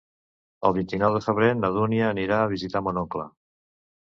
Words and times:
El 0.69 0.73
vint-i-nou 0.77 1.17
de 1.17 1.21
febrer 1.25 1.51
na 1.59 1.71
Dúnia 1.77 2.09
anirà 2.15 2.41
a 2.47 2.51
visitar 2.55 2.85
mon 2.89 2.99
oncle. 3.03 3.29